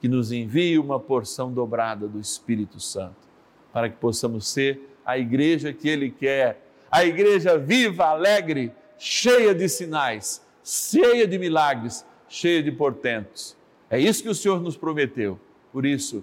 que 0.00 0.08
nos 0.08 0.32
envie 0.32 0.76
uma 0.76 0.98
porção 0.98 1.52
dobrada 1.52 2.08
do 2.08 2.18
Espírito 2.18 2.80
Santo, 2.80 3.28
para 3.72 3.88
que 3.88 3.96
possamos 3.96 4.48
ser 4.48 4.87
a 5.08 5.16
igreja 5.16 5.72
que 5.72 5.88
Ele 5.88 6.10
quer, 6.10 6.60
a 6.90 7.02
igreja 7.02 7.56
viva, 7.56 8.04
alegre, 8.04 8.70
cheia 8.98 9.54
de 9.54 9.66
sinais, 9.66 10.44
cheia 10.62 11.26
de 11.26 11.38
milagres, 11.38 12.04
cheia 12.28 12.62
de 12.62 12.70
portentos. 12.70 13.56
É 13.88 13.98
isso 13.98 14.22
que 14.22 14.28
o 14.28 14.34
Senhor 14.34 14.60
nos 14.60 14.76
prometeu. 14.76 15.40
Por 15.72 15.86
isso, 15.86 16.22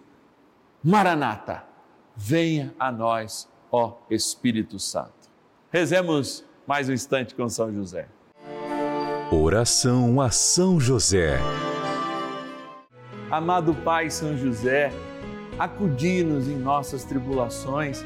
Maranata 0.83 1.63
venha 2.15 2.75
a 2.77 2.91
nós, 2.91 3.49
ó 3.71 3.97
Espírito 4.07 4.77
Santo. 4.77 5.31
Rezemos 5.71 6.45
mais 6.67 6.87
um 6.87 6.93
instante 6.93 7.33
com 7.33 7.49
São 7.49 7.73
José. 7.73 8.07
Oração 9.31 10.21
a 10.21 10.29
São 10.29 10.79
José. 10.79 11.39
Amado 13.31 13.73
Pai 13.73 14.11
São 14.11 14.37
José, 14.37 14.91
acudi-nos 15.57 16.47
em 16.47 16.55
nossas 16.55 17.03
tribulações 17.03 18.05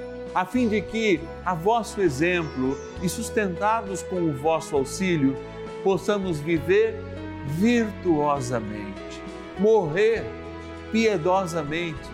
a 0.33 0.45
fim 0.45 0.67
de 0.67 0.81
que, 0.81 1.19
a 1.45 1.53
vosso 1.53 2.01
exemplo 2.01 2.77
e 3.01 3.09
sustentados 3.09 4.01
com 4.03 4.17
o 4.17 4.33
vosso 4.33 4.75
auxílio, 4.75 5.35
possamos 5.83 6.39
viver 6.39 6.95
virtuosamente, 7.47 9.21
morrer 9.59 10.23
piedosamente 10.91 12.09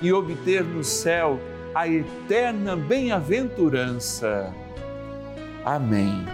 e 0.00 0.12
obter 0.12 0.64
no 0.64 0.84
céu 0.84 1.38
a 1.74 1.88
eterna 1.88 2.76
bem-aventurança. 2.76 4.52
Amém. 5.64 6.26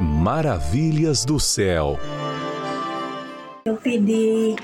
Maravilhas 0.00 1.24
do 1.24 1.38
céu. 1.38 1.98
Eu 3.66 3.76
pedi 3.76 4.56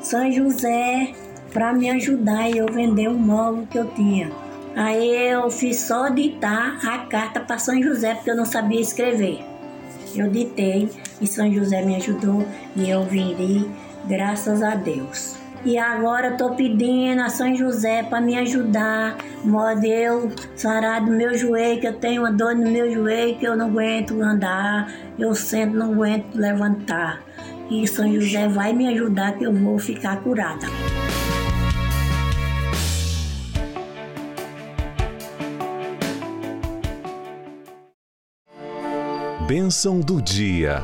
São 0.00 0.30
José 0.32 1.14
para 1.52 1.72
me 1.72 1.88
ajudar 1.90 2.50
e 2.50 2.58
eu 2.58 2.66
vender 2.66 3.08
um 3.08 3.18
móvel 3.18 3.66
que 3.70 3.78
eu 3.78 3.86
tinha. 3.94 4.45
Aí 4.76 5.30
eu 5.30 5.50
fiz 5.50 5.80
só 5.80 6.10
ditar 6.10 6.78
a 6.86 6.98
carta 7.06 7.40
para 7.40 7.56
São 7.56 7.82
José 7.82 8.14
porque 8.14 8.30
eu 8.30 8.36
não 8.36 8.44
sabia 8.44 8.78
escrever. 8.78 9.42
Eu 10.14 10.28
ditei 10.28 10.90
e 11.18 11.26
São 11.26 11.50
José 11.50 11.80
me 11.82 11.96
ajudou 11.96 12.46
e 12.76 12.90
eu 12.90 13.02
vendi, 13.04 13.66
graças 14.06 14.62
a 14.62 14.74
Deus. 14.74 15.34
E 15.64 15.78
agora 15.78 16.28
estou 16.28 16.54
pedindo 16.54 17.22
a 17.22 17.30
São 17.30 17.56
José 17.56 18.02
para 18.02 18.20
me 18.20 18.36
ajudar. 18.36 19.16
Modo 19.42 19.84
eu 19.86 20.30
sarar 20.54 21.02
do 21.02 21.10
meu 21.10 21.36
joelho, 21.36 21.80
que 21.80 21.86
eu 21.86 21.94
tenho 21.94 22.22
uma 22.22 22.30
dor 22.30 22.54
no 22.54 22.70
meu 22.70 22.92
joelho, 22.92 23.38
que 23.38 23.46
eu 23.46 23.56
não 23.56 23.68
aguento 23.68 24.20
andar, 24.20 24.92
eu 25.18 25.34
sento, 25.34 25.74
não 25.74 25.94
aguento 25.94 26.34
levantar. 26.34 27.22
E 27.70 27.88
São 27.88 28.12
José 28.12 28.46
vai 28.46 28.74
me 28.74 28.86
ajudar 28.88 29.38
que 29.38 29.44
eu 29.44 29.54
vou 29.54 29.78
ficar 29.78 30.22
curada. 30.22 30.66
Bênção 39.46 40.00
do 40.00 40.20
dia. 40.20 40.82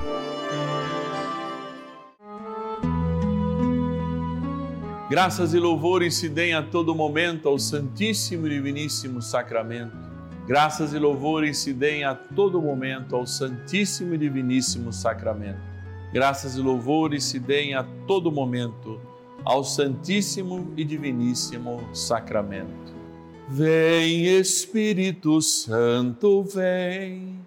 Graças 5.11 5.53
e 5.53 5.59
louvores 5.59 6.15
se 6.15 6.29
deem 6.29 6.55
a 6.55 6.63
todo 6.63 6.95
momento 6.95 7.49
ao 7.49 7.59
Santíssimo 7.59 8.47
e 8.47 8.51
Diviníssimo 8.51 9.21
Sacramento. 9.21 9.97
Graças 10.47 10.95
e 10.95 10.99
louvores 11.01 11.59
se 11.59 11.73
deem 11.73 12.05
a 12.05 12.15
todo 12.15 12.63
momento 12.63 13.17
ao 13.17 13.27
Santíssimo 13.27 14.15
e 14.15 14.19
Diviníssimo 14.19 14.93
Sacramento. 14.93 15.61
Graças 16.13 16.57
e 16.57 16.61
louvores 16.61 17.25
se 17.25 17.41
deem 17.41 17.75
a 17.75 17.83
todo 18.07 18.31
momento 18.31 19.01
ao 19.45 19.65
Santíssimo 19.65 20.73
e 20.77 20.85
Diviníssimo 20.85 21.81
Sacramento. 21.93 22.95
Vem 23.49 24.25
Espírito 24.39 25.43
Santo, 25.43 26.45
vem, 26.45 27.42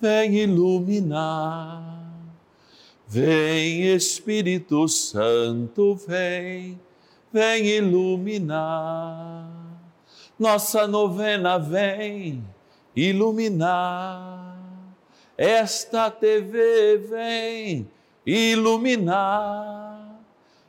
vem 0.00 0.34
iluminar. 0.34 2.06
Vem 3.08 3.94
Espírito 3.94 4.88
Santo, 4.88 5.94
vem, 5.94 6.80
vem 7.32 7.64
iluminar. 7.66 9.48
Nossa 10.38 10.86
novena 10.88 11.56
vem 11.56 12.44
iluminar. 12.94 14.58
Esta 15.38 16.10
TV 16.10 16.98
vem 16.98 17.88
iluminar. 18.26 20.20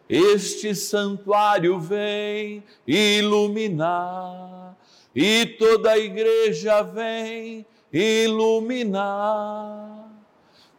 Este 0.07 0.75
santuário 0.75 1.79
vem 1.79 2.63
iluminar. 2.85 4.77
E 5.15 5.45
toda 5.57 5.91
a 5.91 5.97
igreja 5.97 6.81
vem 6.83 7.57
iluminar. 7.57 7.76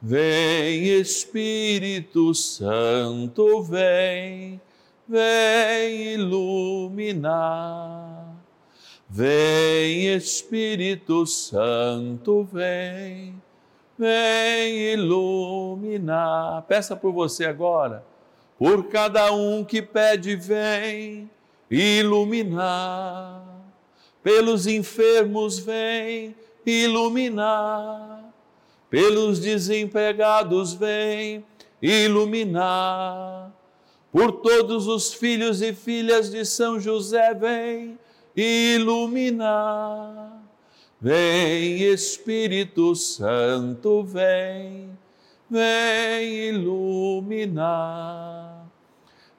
Vem 0.00 0.84
Espírito 1.00 2.34
Santo, 2.34 3.62
vem, 3.62 4.60
vem 5.08 6.12
iluminar. 6.12 7.68
Vem 9.08 10.14
Espírito 10.14 11.26
Santo, 11.26 12.44
vem, 12.44 13.42
vem 13.98 14.92
iluminar. 14.92 16.62
Peça 16.68 16.94
por 16.94 17.12
você 17.12 17.46
agora, 17.46 18.04
por 18.58 18.88
cada 18.88 19.32
um 19.32 19.64
que 19.64 19.80
pede, 19.80 20.36
vem 20.36 21.30
iluminar. 21.70 23.42
Pelos 24.22 24.66
enfermos, 24.66 25.58
vem 25.58 26.26
iluminar. 26.26 26.47
Pelos 28.90 29.40
desempregados, 29.40 30.72
vem 30.72 31.44
iluminar. 31.80 33.52
Por 34.10 34.32
todos 34.32 34.86
os 34.86 35.12
filhos 35.12 35.60
e 35.62 35.72
filhas 35.72 36.30
de 36.30 36.44
São 36.44 36.80
José, 36.80 37.34
vem 37.34 37.98
iluminar. 38.36 40.42
Vem 41.00 41.82
Espírito 41.82 42.96
Santo, 42.96 44.02
vem, 44.02 44.90
vem 45.48 46.48
iluminar. 46.48 48.66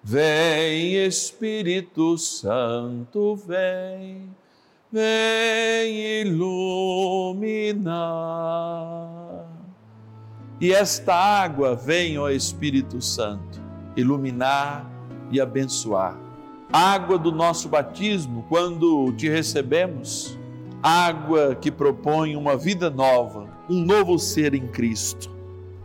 Vem 0.01 1.05
Espírito 1.05 2.17
Santo, 2.17 3.35
vem, 3.35 4.33
vem 4.91 6.21
iluminar. 6.21 7.89
E 10.61 10.73
esta 10.73 11.13
água 11.13 11.75
vem, 11.75 12.17
ó 12.17 12.29
Espírito 12.29 13.01
Santo, 13.01 13.61
iluminar 13.95 14.89
e 15.31 15.39
abençoar 15.39 16.29
água 16.71 17.17
do 17.17 17.31
nosso 17.31 17.67
batismo, 17.67 18.45
quando 18.47 19.11
te 19.13 19.27
recebemos, 19.27 20.37
água 20.83 21.55
que 21.55 21.71
propõe 21.71 22.35
uma 22.35 22.55
vida 22.55 22.89
nova, 22.89 23.49
um 23.67 23.83
novo 23.83 24.19
ser 24.19 24.53
em 24.53 24.67
Cristo, 24.67 25.31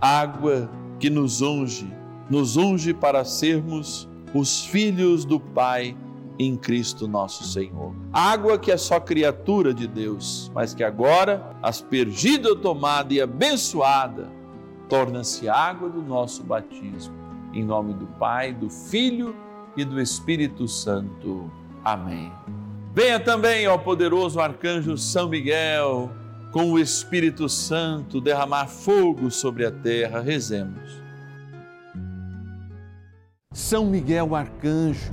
água 0.01 0.71
que 0.99 1.09
nos 1.09 1.40
unge, 1.40 1.90
nos 2.29 2.57
unge 2.57 2.93
para 2.93 3.25
sermos 3.25 4.09
os 4.35 4.67
filhos 4.67 5.25
do 5.25 5.40
Pai 5.40 5.97
em 6.38 6.57
Cristo 6.57 7.07
nosso 7.07 7.44
Senhor. 7.44 7.94
Água 8.12 8.59
que 8.59 8.73
é 8.73 8.77
só 8.77 8.99
criatura 8.99 9.73
de 9.73 9.87
Deus, 9.87 10.51
mas 10.55 10.75
que 10.75 10.83
agora, 10.83 11.57
aspergida, 11.62 12.57
tomada 12.57 13.12
e 13.14 13.20
abençoada, 13.20 14.31
torna-se 14.88 15.49
água 15.49 15.88
do 15.88 16.03
nosso 16.03 16.42
batismo. 16.42 17.14
Em 17.53 17.64
nome 17.64 17.94
do 17.94 18.07
Pai, 18.07 18.53
do 18.53 18.68
Filho 18.68 19.35
e 19.77 19.85
do 19.85 20.01
Espírito 20.01 20.66
Santo. 20.66 21.51
Amém. 21.85 22.33
Venha 22.92 23.18
também, 23.18 23.66
ó 23.66 23.77
poderoso 23.77 24.40
arcanjo 24.40 24.97
São 24.97 25.29
Miguel, 25.29 26.11
com 26.53 26.73
o 26.73 26.79
Espírito 26.79 27.49
Santo 27.49 28.20
derramar 28.20 28.68
fogo 28.68 29.31
sobre 29.31 29.66
a 29.66 29.70
terra. 29.70 30.20
Rezemos. 30.20 31.03
São 33.53 33.87
Miguel 33.87 34.35
arcanjo, 34.35 35.12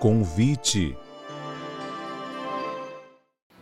Convite. 0.00 0.96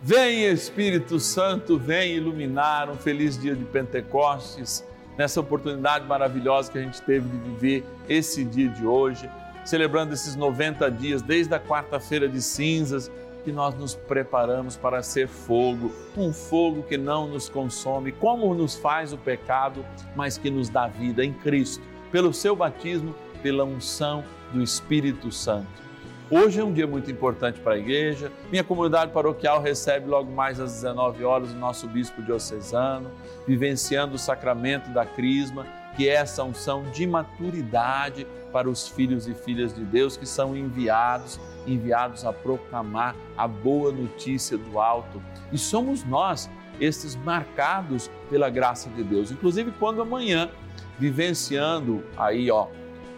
Vem 0.01 0.45
Espírito 0.45 1.19
Santo, 1.19 1.77
vem 1.77 2.15
iluminar 2.15 2.89
um 2.89 2.95
feliz 2.95 3.37
dia 3.37 3.57
de 3.57 3.65
Pentecostes 3.65 4.85
nessa 5.19 5.41
oportunidade 5.41 6.07
maravilhosa 6.07 6.71
que 6.71 6.79
a 6.79 6.83
gente 6.83 7.03
teve 7.03 7.29
de 7.29 7.37
viver 7.39 7.85
esse 8.09 8.45
dia 8.45 8.69
de 8.69 8.87
hoje, 8.87 9.29
celebrando 9.65 10.15
esses 10.15 10.37
90 10.37 10.89
dias, 10.93 11.23
desde 11.23 11.53
a 11.53 11.59
quarta-feira 11.59 12.29
de 12.29 12.41
cinzas, 12.41 13.11
que 13.45 13.51
nós 13.51 13.75
nos 13.75 13.97
preparamos 13.97 14.77
para 14.77 15.03
ser 15.03 15.27
fogo, 15.27 15.93
um 16.17 16.33
fogo 16.33 16.85
que 16.85 16.97
não 16.97 17.27
nos 17.27 17.49
consome, 17.49 18.13
como 18.13 18.55
nos 18.55 18.77
faz 18.77 19.13
o 19.13 19.19
pecado, 19.19 19.85
mas 20.15 20.39
que 20.39 20.51
nos 20.51 20.69
dá 20.69 20.87
vida 20.87 21.25
em 21.25 21.33
Cristo, 21.33 21.83
pelo 22.13 22.33
seu 22.33 22.55
batismo, 22.55 23.13
pela 23.43 23.65
unção 23.65 24.23
do 24.53 24.63
Espírito 24.63 25.33
Santo. 25.33 25.88
Hoje 26.31 26.61
é 26.61 26.65
um 26.65 26.75
dia 26.75 26.87
muito 26.87 27.11
importante 27.11 27.59
para 27.59 27.73
a 27.73 27.79
igreja. 27.79 28.31
Minha 28.51 28.63
comunidade 28.63 29.13
paroquial 29.13 29.63
recebe 29.63 30.07
logo 30.07 30.31
mais 30.31 30.61
às 30.61 30.75
19 30.75 31.25
horas 31.25 31.53
o 31.53 31.57
nosso 31.57 31.89
bispo 31.89 32.21
diocesano, 32.21 33.11
vivenciando 33.47 34.15
o 34.15 34.19
sacramento 34.19 34.91
da 34.91 35.07
crisma, 35.07 35.67
que 35.97 36.07
é 36.07 36.13
essa 36.13 36.45
unção 36.45 36.83
de 36.91 37.07
maturidade 37.07 38.27
para 38.53 38.69
os 38.69 38.87
filhos 38.87 39.27
e 39.27 39.33
filhas 39.33 39.75
de 39.75 39.83
Deus 39.87 40.19
que 40.19 40.27
são 40.27 40.55
enviados, 40.55 41.41
enviados 41.67 42.27
a 42.27 42.33
proclamar 42.33 43.17
a 43.35 43.49
boa 43.49 43.91
notícia 43.91 44.59
do 44.59 44.79
alto. 44.79 45.23
E 45.51 45.57
somos 45.57 46.05
nós 46.05 46.51
estes 46.79 47.17
marcados 47.17 48.11
pela 48.29 48.51
graça 48.51 48.91
de 48.91 49.03
Deus. 49.03 49.31
Inclusive 49.31 49.73
quando 49.79 50.03
amanhã 50.03 50.51
vivenciando 50.99 52.05
aí, 52.19 52.51
ó, 52.51 52.67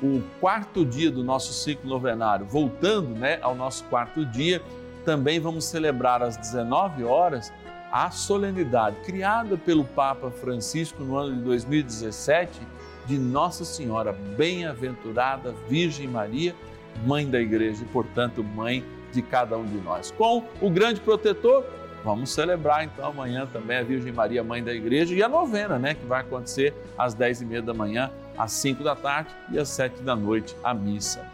o 0.03 0.23
quarto 0.41 0.85
dia 0.85 1.11
do 1.11 1.23
nosso 1.23 1.53
ciclo 1.53 1.89
novenário, 1.89 2.47
voltando 2.47 3.09
né, 3.11 3.39
ao 3.43 3.55
nosso 3.55 3.85
quarto 3.85 4.25
dia, 4.25 4.63
também 5.05 5.41
vamos 5.41 5.65
celebrar 5.65 6.23
às 6.23 6.37
19 6.37 7.05
horas 7.05 7.53
a 7.93 8.11
solenidade 8.11 8.97
criada 9.05 9.57
pelo 9.57 9.85
Papa 9.85 10.31
Francisco 10.31 11.03
no 11.03 11.17
ano 11.17 11.37
de 11.37 11.43
2017 11.43 12.61
de 13.07 13.19
Nossa 13.19 13.65
Senhora 13.65 14.13
Bem-aventurada 14.13 15.55
Virgem 15.69 16.07
Maria, 16.07 16.55
Mãe 17.05 17.29
da 17.29 17.41
Igreja 17.41 17.83
e, 17.83 17.87
portanto, 17.87 18.45
Mãe 18.45 18.85
de 19.13 19.23
cada 19.23 19.59
um 19.59 19.65
de 19.65 19.79
nós. 19.79 20.13
Com 20.13 20.45
o 20.61 20.71
grande 20.71 21.01
protetor, 21.01 21.65
vamos 22.05 22.31
celebrar 22.31 22.85
então 22.85 23.07
amanhã 23.07 23.49
também 23.53 23.79
a 23.79 23.83
Virgem 23.83 24.13
Maria, 24.13 24.45
Mãe 24.45 24.63
da 24.63 24.73
Igreja, 24.73 25.15
e 25.15 25.23
a 25.23 25.29
novena, 25.29 25.79
né, 25.79 25.95
que 25.95 26.07
vai 26.07 26.21
acontecer 26.21 26.73
às 26.97 27.13
10 27.15 27.43
e 27.43 27.45
meia 27.45 27.63
da 27.63 27.75
manhã 27.75 28.11
às 28.41 28.53
5 28.53 28.83
da 28.83 28.97
tarde 28.97 29.35
e 29.51 29.59
às 29.59 29.69
7 29.69 30.03
da 30.03 30.17
noite 30.17 30.57
a 30.65 30.73
missa. 30.73 31.25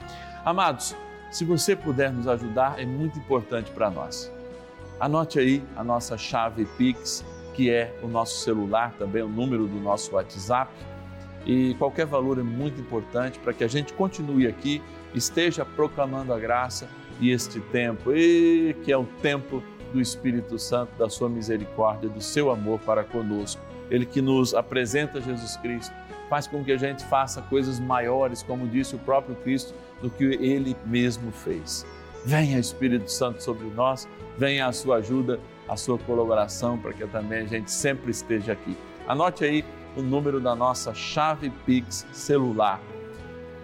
Amados, 0.45 0.97
se 1.31 1.45
você 1.45 1.77
puder 1.77 2.13
nos 2.13 2.27
ajudar, 2.27 2.81
é 2.81 2.85
muito 2.85 3.19
importante 3.19 3.71
para 3.71 3.91
nós. 3.91 4.33
Anote 4.99 5.39
aí 5.39 5.63
a 5.77 5.85
nossa 5.85 6.19
chave 6.19 6.65
Pix, 6.77 7.25
que 7.55 7.71
é 7.71 7.97
o 8.03 8.09
nosso 8.09 8.43
celular, 8.43 8.93
também 8.99 9.23
o 9.23 9.29
número 9.29 9.67
do 9.67 9.79
nosso 9.79 10.15
WhatsApp. 10.15 10.73
E 11.45 11.75
qualquer 11.75 12.07
valor 12.07 12.39
é 12.39 12.43
muito 12.43 12.81
importante 12.81 13.39
para 13.39 13.53
que 13.53 13.63
a 13.63 13.69
gente 13.69 13.93
continue 13.93 14.47
aqui, 14.47 14.83
esteja 15.15 15.65
proclamando 15.65 16.33
a 16.33 16.39
graça 16.39 16.89
e 17.21 17.31
este 17.31 17.61
tempo, 17.61 18.13
e 18.13 18.75
que 18.85 18.91
é 18.91 18.97
o 18.97 19.05
tempo 19.23 19.63
do 19.93 20.01
Espírito 20.01 20.59
Santo, 20.59 20.91
da 20.99 21.09
sua 21.09 21.29
misericórdia, 21.29 22.09
do 22.09 22.21
seu 22.21 22.51
amor 22.51 22.81
para 22.81 23.05
conosco. 23.05 23.63
Ele 23.91 24.05
que 24.05 24.21
nos 24.21 24.55
apresenta 24.55 25.21
Jesus 25.21 25.57
Cristo 25.57 25.95
faz 26.29 26.47
com 26.47 26.65
que 26.65 26.73
a 26.73 26.77
gente 26.77 27.05
faça 27.05 27.43
coisas 27.43 27.79
maiores, 27.79 28.43
como 28.43 28.67
disse 28.67 28.95
o 28.95 28.99
próprio 28.99 29.37
Cristo, 29.37 29.75
do 30.01 30.11
que 30.11 30.25
ele 30.25 30.77
mesmo 30.85 31.31
fez. 31.31 31.87
Venha 32.25 32.59
Espírito 32.59 33.11
Santo 33.11 33.43
sobre 33.43 33.67
nós, 33.69 34.09
venha 34.37 34.67
a 34.67 34.73
sua 34.73 34.97
ajuda, 34.97 35.39
a 35.69 35.77
sua 35.77 35.99
colaboração 35.99 36.79
para 36.79 36.93
que 36.93 37.07
também 37.07 37.43
a 37.43 37.47
gente 37.47 37.71
sempre 37.71 38.11
esteja 38.11 38.53
aqui. 38.53 38.77
Anote 39.07 39.45
aí 39.45 39.65
o 39.97 40.03
número 40.03 40.41
da 40.41 40.55
nossa 40.55 40.93
chave 40.93 41.51
Pix 41.65 42.07
celular. 42.13 42.81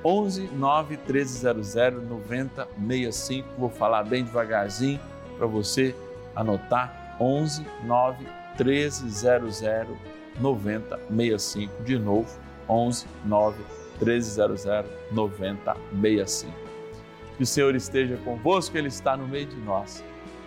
11 0.05 0.49
9 0.53 0.97
1300 0.97 1.75
9065. 2.09 3.49
Vou 3.59 3.71
falar 3.71 4.03
bem 4.05 4.25
devagarzinho 4.25 5.01
para 5.37 5.47
você 5.47 5.95
anotar. 6.35 7.17
11 7.21 7.65
9 7.85 8.27
1300 8.59 9.61
9065. 10.41 11.83
De 11.85 11.99
novo, 11.99 12.41
11 12.69 13.07
9 13.25 13.63
1300 14.01 14.65
9065. 15.11 16.53
Que 17.37 17.43
o 17.43 17.47
Senhor 17.47 17.75
esteja 17.75 18.17
convosco, 18.19 18.77
Ele 18.77 18.89
está 18.89 19.17
no 19.17 19.27
meio 19.27 19.47
de 19.47 19.57
nós. 19.57 20.05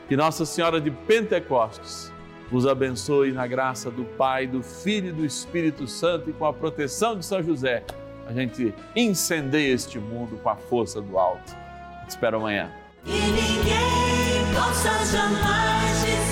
Que 0.08 0.16
Nossa 0.16 0.46
Senhora 0.46 0.80
de 0.80 0.92
Pentecostes 0.92 2.12
vos 2.52 2.68
abençoe 2.68 3.32
na 3.32 3.48
graça 3.48 3.90
do 3.90 4.06
Pai, 4.06 4.46
do 4.46 4.62
Filho 4.62 5.10
e 5.10 5.12
do 5.12 5.26
Espírito 5.26 5.88
Santo 5.88 6.30
e 6.30 6.34
com 6.34 6.46
a 6.46 6.54
proteção 6.54 7.18
de 7.18 7.26
São 7.26 7.42
José. 7.42 7.84
A 8.28 8.34
gente 8.34 8.74
incendeia 8.96 9.74
este 9.74 10.00
mundo 10.00 10.40
com 10.42 10.50
a 10.50 10.56
força 10.56 11.02
do 11.02 11.18
alto. 11.18 11.56
Te 12.06 12.10
espero 12.10 12.38
amanhã. 12.38 12.72
E 13.06 13.12
ninguém 13.12 14.54
possa 14.54 14.90
jamais 15.06 16.25